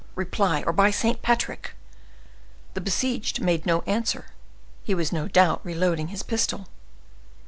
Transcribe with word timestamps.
Reply, 0.15 0.63
or 0.65 0.73
by 0.73 0.89
Saint 0.89 1.21
Patrick—" 1.21 1.75
The 2.73 2.81
besieged 2.81 3.39
made 3.39 3.67
no 3.67 3.81
answer; 3.81 4.25
he 4.83 4.95
was 4.95 5.11
no 5.11 5.27
doubt 5.27 5.61
reloading 5.63 6.07
his 6.07 6.23
pistol. 6.23 6.67